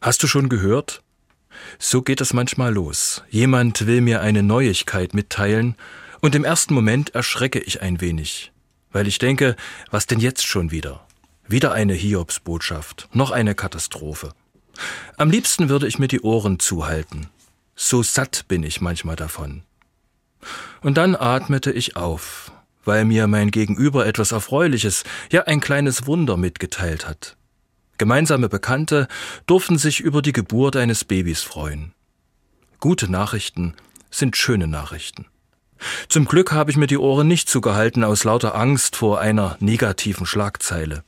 [0.00, 1.02] Hast du schon gehört?
[1.78, 3.22] So geht es manchmal los.
[3.28, 5.76] Jemand will mir eine Neuigkeit mitteilen,
[6.22, 8.52] und im ersten Moment erschrecke ich ein wenig,
[8.92, 9.56] weil ich denke,
[9.90, 11.06] was denn jetzt schon wieder?
[11.48, 14.32] Wieder eine Hiobsbotschaft, noch eine Katastrophe.
[15.16, 17.28] Am liebsten würde ich mir die Ohren zuhalten.
[17.74, 19.64] So satt bin ich manchmal davon.
[20.80, 22.52] Und dann atmete ich auf,
[22.84, 27.36] weil mir mein Gegenüber etwas Erfreuliches, ja ein kleines Wunder mitgeteilt hat.
[28.00, 29.08] Gemeinsame Bekannte
[29.44, 31.92] durften sich über die Geburt eines Babys freuen.
[32.78, 33.74] Gute Nachrichten
[34.10, 35.26] sind schöne Nachrichten.
[36.08, 40.24] Zum Glück habe ich mir die Ohren nicht zugehalten aus lauter Angst vor einer negativen
[40.24, 41.04] Schlagzeile.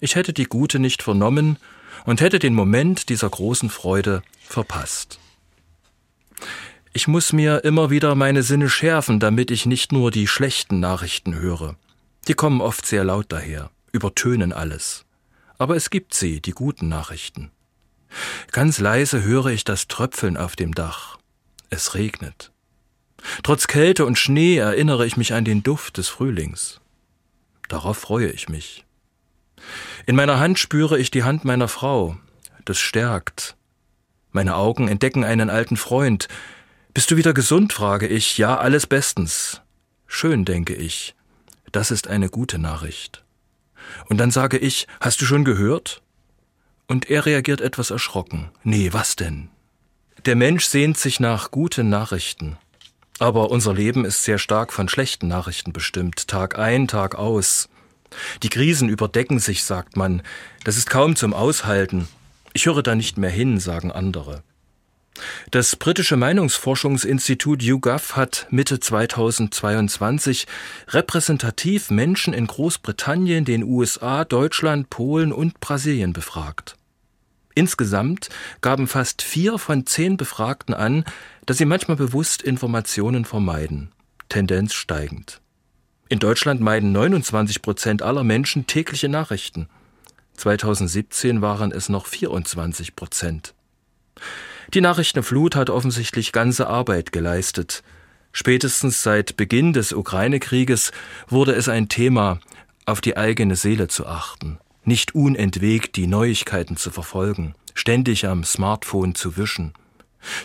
[0.00, 1.58] Ich hätte die gute nicht vernommen
[2.06, 5.20] und hätte den Moment dieser großen Freude verpasst.
[6.92, 11.36] Ich muss mir immer wieder meine Sinne schärfen, damit ich nicht nur die schlechten Nachrichten
[11.36, 11.76] höre.
[12.26, 15.05] Die kommen oft sehr laut daher, übertönen alles.
[15.58, 17.50] Aber es gibt sie, die guten Nachrichten.
[18.52, 21.18] Ganz leise höre ich das Tröpfeln auf dem Dach.
[21.70, 22.52] Es regnet.
[23.42, 26.80] Trotz Kälte und Schnee erinnere ich mich an den Duft des Frühlings.
[27.68, 28.84] Darauf freue ich mich.
[30.06, 32.16] In meiner Hand spüre ich die Hand meiner Frau.
[32.64, 33.56] Das stärkt.
[34.30, 36.28] Meine Augen entdecken einen alten Freund,
[36.96, 37.74] bist du wieder gesund?
[37.74, 38.38] frage ich.
[38.38, 39.60] Ja, alles bestens.
[40.06, 41.14] Schön, denke ich.
[41.70, 43.22] Das ist eine gute Nachricht.
[44.08, 46.02] Und dann sage ich, hast du schon gehört?
[46.86, 48.50] Und er reagiert etwas erschrocken.
[48.62, 49.48] Nee, was denn?
[50.24, 52.56] Der Mensch sehnt sich nach guten Nachrichten.
[53.18, 57.68] Aber unser Leben ist sehr stark von schlechten Nachrichten bestimmt, Tag ein, Tag aus.
[58.42, 60.22] Die Krisen überdecken sich, sagt man.
[60.64, 62.08] Das ist kaum zum Aushalten.
[62.52, 64.42] Ich höre da nicht mehr hin, sagen andere.
[65.50, 70.46] Das britische Meinungsforschungsinstitut YouGov hat Mitte 2022
[70.88, 76.76] repräsentativ Menschen in Großbritannien, den USA, Deutschland, Polen und Brasilien befragt.
[77.54, 78.28] Insgesamt
[78.60, 81.04] gaben fast vier von zehn Befragten an,
[81.46, 83.92] dass sie manchmal bewusst Informationen vermeiden.
[84.28, 85.40] Tendenz steigend.
[86.08, 89.68] In Deutschland meiden 29 Prozent aller Menschen tägliche Nachrichten.
[90.34, 93.54] 2017 waren es noch 24 Prozent.
[94.74, 97.82] Die Nachrichtenflut hat offensichtlich ganze Arbeit geleistet.
[98.32, 100.92] Spätestens seit Beginn des Ukraine-Krieges
[101.28, 102.40] wurde es ein Thema,
[102.84, 109.14] auf die eigene Seele zu achten, nicht unentwegt die Neuigkeiten zu verfolgen, ständig am Smartphone
[109.14, 109.72] zu wischen.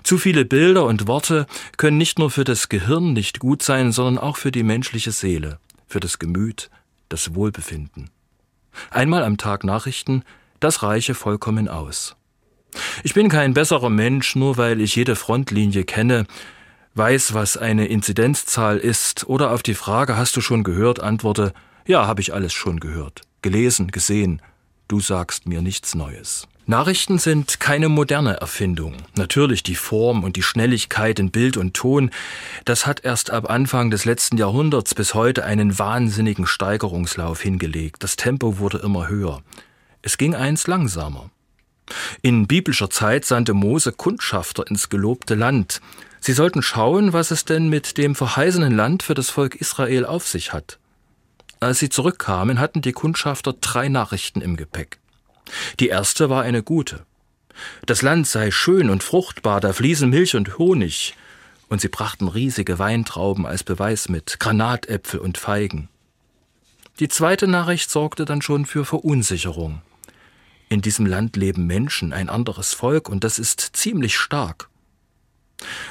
[0.04, 4.18] Zu viele Bilder und Worte können nicht nur für das Gehirn nicht gut sein, sondern
[4.18, 6.70] auch für die menschliche Seele, für das Gemüt,
[7.10, 8.10] das Wohlbefinden.
[8.90, 10.24] Einmal am Tag Nachrichten,
[10.60, 12.16] das reiche vollkommen aus.
[13.04, 16.26] Ich bin kein besserer Mensch, nur weil ich jede Frontlinie kenne,
[16.96, 21.54] weiß, was eine Inzidenzzahl ist oder auf die Frage hast du schon gehört, antworte
[21.86, 24.42] ja, habe ich alles schon gehört, gelesen, gesehen,
[24.88, 26.48] du sagst mir nichts Neues.
[26.68, 28.96] Nachrichten sind keine moderne Erfindung.
[29.16, 32.12] Natürlich die Form und die Schnelligkeit in Bild und Ton,
[32.66, 38.04] das hat erst ab Anfang des letzten Jahrhunderts bis heute einen wahnsinnigen Steigerungslauf hingelegt.
[38.04, 39.42] Das Tempo wurde immer höher.
[40.02, 41.32] Es ging eins langsamer.
[42.22, 45.82] In biblischer Zeit sandte Mose Kundschafter ins gelobte Land.
[46.20, 50.28] Sie sollten schauen, was es denn mit dem verheißenen Land für das Volk Israel auf
[50.28, 50.78] sich hat.
[51.60, 55.00] Als sie zurückkamen, hatten die Kundschafter drei Nachrichten im Gepäck.
[55.80, 57.06] Die erste war eine gute.
[57.86, 61.16] Das Land sei schön und fruchtbar, da fließen Milch und Honig,
[61.70, 65.88] und sie brachten riesige Weintrauben als Beweis mit, Granatäpfel und Feigen.
[67.00, 69.82] Die zweite Nachricht sorgte dann schon für Verunsicherung.
[70.72, 74.70] In diesem Land leben Menschen, ein anderes Volk, und das ist ziemlich stark.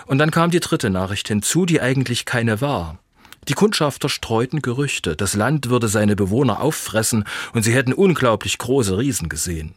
[0.06, 2.98] Und dann kam die dritte Nachricht hinzu, die eigentlich keine war.
[3.46, 8.96] Die Kundschafter streuten Gerüchte, das Land würde seine Bewohner auffressen und sie hätten unglaublich große
[8.96, 9.74] Riesen gesehen.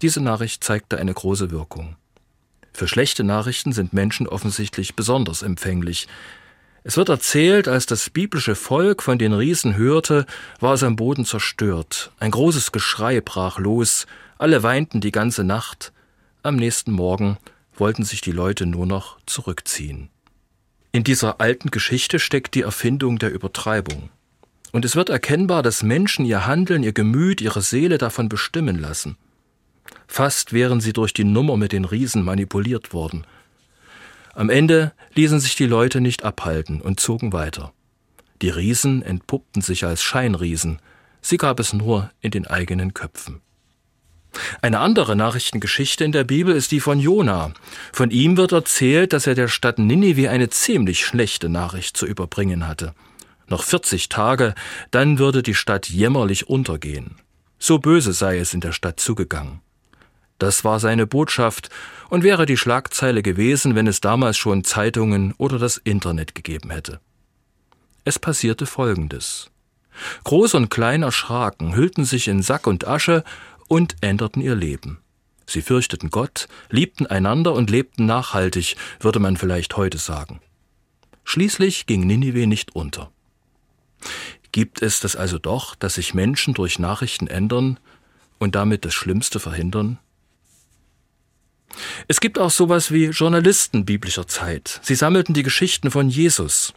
[0.00, 1.96] Diese Nachricht zeigte eine große Wirkung.
[2.72, 6.06] Für schlechte Nachrichten sind Menschen offensichtlich besonders empfänglich.
[6.84, 10.26] Es wird erzählt, als das biblische Volk von den Riesen hörte,
[10.60, 12.12] war es am Boden zerstört.
[12.18, 14.06] Ein großes Geschrei brach los,
[14.38, 15.92] alle weinten die ganze Nacht.
[16.42, 17.36] Am nächsten Morgen
[17.74, 20.08] wollten sich die Leute nur noch zurückziehen.
[20.92, 24.10] In dieser alten Geschichte steckt die Erfindung der Übertreibung.
[24.72, 29.16] Und es wird erkennbar, dass Menschen ihr Handeln, ihr Gemüt, ihre Seele davon bestimmen lassen.
[30.06, 33.26] Fast wären sie durch die Nummer mit den Riesen manipuliert worden–
[34.38, 37.72] am Ende ließen sich die Leute nicht abhalten und zogen weiter.
[38.40, 40.78] Die Riesen entpuppten sich als Scheinriesen,
[41.20, 43.40] sie gab es nur in den eigenen Köpfen.
[44.62, 47.52] Eine andere Nachrichtengeschichte in der Bibel ist die von Jona.
[47.92, 52.68] Von ihm wird erzählt, dass er der Stadt Ninive eine ziemlich schlechte Nachricht zu überbringen
[52.68, 52.94] hatte.
[53.48, 54.54] Noch 40 Tage,
[54.92, 57.16] dann würde die Stadt jämmerlich untergehen.
[57.58, 59.62] So böse sei es in der Stadt zugegangen.
[60.38, 61.68] Das war seine Botschaft
[62.10, 67.00] und wäre die Schlagzeile gewesen, wenn es damals schon Zeitungen oder das Internet gegeben hätte.
[68.04, 69.50] Es passierte Folgendes.
[70.24, 73.24] Groß und Klein erschraken, hüllten sich in Sack und Asche
[73.66, 75.00] und änderten ihr Leben.
[75.44, 80.40] Sie fürchteten Gott, liebten einander und lebten nachhaltig, würde man vielleicht heute sagen.
[81.24, 83.10] Schließlich ging Ninive nicht unter.
[84.52, 87.80] Gibt es das also doch, dass sich Menschen durch Nachrichten ändern
[88.38, 89.98] und damit das Schlimmste verhindern?
[92.08, 94.80] Es gibt auch sowas wie Journalisten biblischer Zeit.
[94.82, 96.74] Sie sammelten die Geschichten von Jesus,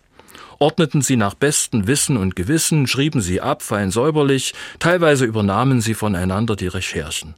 [0.59, 5.93] ordneten sie nach bestem Wissen und Gewissen, schrieben sie ab, fein säuberlich, teilweise übernahmen sie
[5.93, 7.35] voneinander die Recherchen.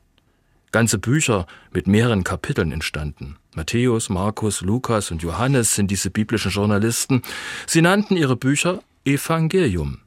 [0.71, 3.37] Ganze Bücher mit mehreren Kapiteln entstanden.
[3.53, 7.21] Matthäus, Markus, Lukas und Johannes sind diese biblischen Journalisten.
[7.67, 9.99] Sie nannten ihre Bücher Evangelium.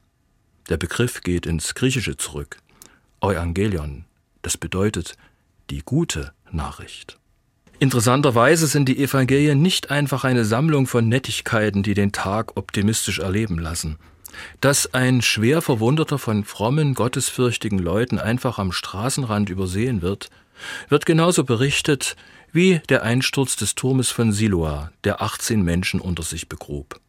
[0.69, 2.57] Der Begriff geht ins Griechische zurück.
[3.21, 4.03] Evangelion.
[4.41, 5.15] Das bedeutet
[5.69, 7.17] die gute Nachricht.
[7.79, 13.59] Interessanterweise sind die Evangelien nicht einfach eine Sammlung von Nettigkeiten, die den Tag optimistisch erleben
[13.59, 13.97] lassen.
[14.61, 20.31] Dass ein schwer Verwundeter von frommen, gottesfürchtigen Leuten einfach am Straßenrand übersehen wird,
[20.89, 22.15] wird genauso berichtet
[22.51, 26.99] wie der Einsturz des Turmes von Siloa, der 18 Menschen unter sich begrub.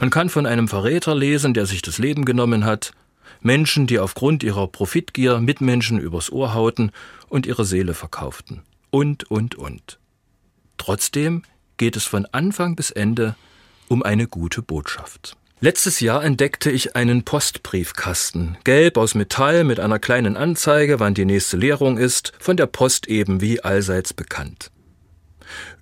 [0.00, 2.92] Man kann von einem Verräter lesen, der sich das Leben genommen hat,
[3.42, 6.92] Menschen, die aufgrund ihrer Profitgier Mitmenschen übers Ohr hauten
[7.28, 9.98] und ihre Seele verkauften und, und, und.
[10.76, 11.42] Trotzdem
[11.76, 13.36] geht es von Anfang bis Ende
[13.88, 15.36] um eine gute Botschaft.
[15.60, 21.24] Letztes Jahr entdeckte ich einen Postbriefkasten, gelb aus Metall mit einer kleinen Anzeige, wann die
[21.24, 24.70] nächste Leerung ist, von der Post eben wie allseits bekannt.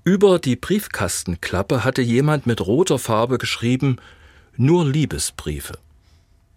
[0.03, 3.97] Über die Briefkastenklappe hatte jemand mit roter Farbe geschrieben
[4.57, 5.75] Nur Liebesbriefe.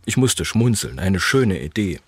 [0.06, 2.00] Ich musste schmunzeln, eine schöne Idee.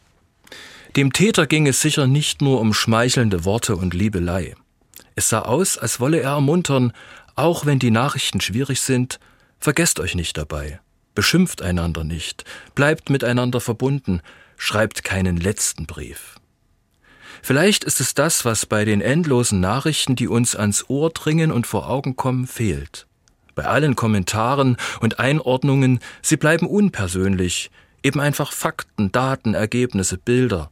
[0.98, 4.56] Dem Täter ging es sicher nicht nur um schmeichelnde Worte und Liebelei.
[5.16, 6.92] Es sah aus, als wolle er ermuntern,
[7.36, 9.20] auch wenn die Nachrichten schwierig sind,
[9.58, 10.82] vergesst euch nicht dabei,
[11.16, 12.44] beschimpft einander nicht,
[12.76, 14.22] bleibt miteinander verbunden,
[14.58, 16.36] schreibt keinen letzten Brief.
[17.42, 21.66] Vielleicht ist es das, was bei den endlosen Nachrichten, die uns ans Ohr dringen und
[21.68, 23.08] vor Augen kommen, fehlt.
[23.56, 27.72] Bei allen Kommentaren und Einordnungen, sie bleiben unpersönlich,
[28.04, 30.70] eben einfach Fakten, Daten, Ergebnisse, Bilder,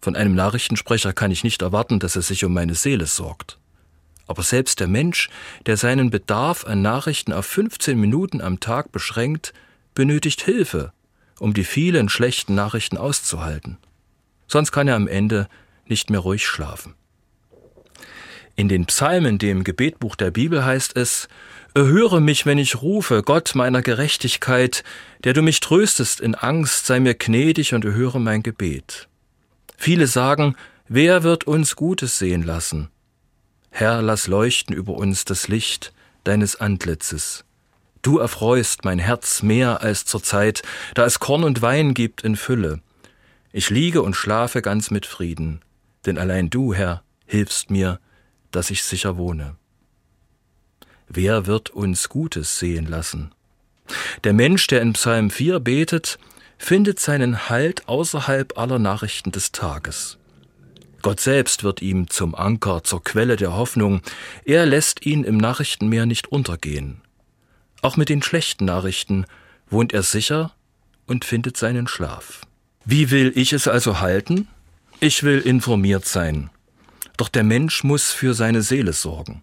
[0.00, 3.58] von einem Nachrichtensprecher kann ich nicht erwarten, dass er sich um meine Seele sorgt.
[4.26, 5.30] Aber selbst der Mensch,
[5.66, 9.54] der seinen Bedarf an Nachrichten auf 15 Minuten am Tag beschränkt,
[9.94, 10.92] benötigt Hilfe,
[11.38, 13.78] um die vielen schlechten Nachrichten auszuhalten.
[14.46, 15.48] Sonst kann er am Ende
[15.86, 16.94] nicht mehr ruhig schlafen.
[18.54, 21.28] In den Psalmen, dem Gebetbuch der Bibel heißt es,
[21.74, 24.82] Erhöre mich, wenn ich rufe, Gott meiner Gerechtigkeit,
[25.22, 29.07] der du mich tröstest in Angst, sei mir gnädig und erhöre mein Gebet.
[29.80, 30.56] Viele sagen,
[30.88, 32.90] wer wird uns Gutes sehen lassen?
[33.70, 35.92] Herr, lass leuchten über uns das Licht
[36.24, 37.44] deines Antlitzes.
[38.02, 40.62] Du erfreust mein Herz mehr als zur Zeit,
[40.94, 42.80] da es Korn und Wein gibt in Fülle.
[43.52, 45.60] Ich liege und schlafe ganz mit Frieden,
[46.06, 48.00] denn allein du, Herr, hilfst mir,
[48.50, 49.54] dass ich sicher wohne.
[51.06, 53.32] Wer wird uns Gutes sehen lassen?
[54.24, 56.18] Der Mensch, der in Psalm 4 betet,
[56.58, 60.18] findet seinen Halt außerhalb aller Nachrichten des Tages.
[61.02, 64.02] Gott selbst wird ihm zum Anker, zur Quelle der Hoffnung.
[64.44, 67.00] Er lässt ihn im Nachrichtenmeer nicht untergehen.
[67.82, 69.24] Auch mit den schlechten Nachrichten
[69.70, 70.52] wohnt er sicher
[71.06, 72.40] und findet seinen Schlaf.
[72.84, 74.48] Wie will ich es also halten?
[75.00, 76.50] Ich will informiert sein.
[77.16, 79.42] Doch der Mensch muss für seine Seele sorgen.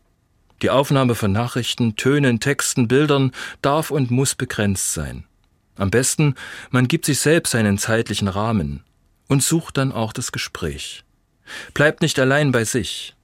[0.62, 3.32] Die Aufnahme von Nachrichten, Tönen, Texten, Bildern
[3.62, 5.26] darf und muss begrenzt sein.
[5.78, 6.36] Am besten,
[6.70, 8.84] man gibt sich selbst einen zeitlichen Rahmen
[9.28, 11.04] und sucht dann auch das Gespräch.
[11.74, 13.16] Bleibt nicht allein bei sich.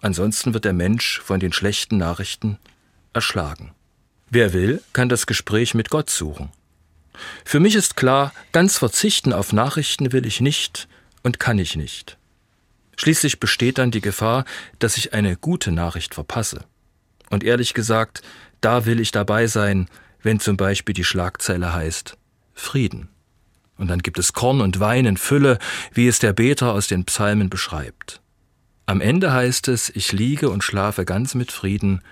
[0.00, 2.58] Ansonsten wird der Mensch von den schlechten Nachrichten
[3.12, 3.72] erschlagen.
[4.30, 6.50] Wer will, kann das Gespräch mit Gott suchen.
[7.44, 10.88] Für mich ist klar, ganz verzichten auf Nachrichten will ich nicht
[11.22, 12.16] und kann ich nicht.
[12.96, 14.44] Schließlich besteht dann die Gefahr,
[14.78, 16.64] dass ich eine gute Nachricht verpasse.
[17.30, 18.22] Und ehrlich gesagt,
[18.60, 19.88] da will ich dabei sein,
[20.22, 22.16] wenn zum Beispiel die Schlagzeile heißt
[22.54, 23.08] Frieden.
[23.78, 25.58] Und dann gibt es Korn und Wein in Fülle,
[25.92, 28.20] wie es der Beter aus den Psalmen beschreibt.
[28.86, 32.02] Am Ende heißt es, ich liege und schlafe ganz mit Frieden,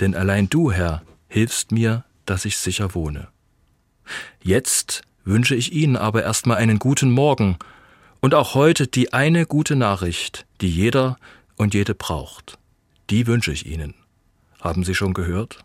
[0.00, 3.28] denn allein du, Herr, hilfst mir, dass ich sicher wohne.
[4.42, 7.58] Jetzt wünsche ich Ihnen aber erstmal einen guten Morgen
[8.20, 11.18] und auch heute die eine gute Nachricht, die jeder
[11.56, 12.58] und jede braucht.
[13.10, 13.94] Die wünsche ich Ihnen.
[14.60, 15.58] Haben Sie schon gehört?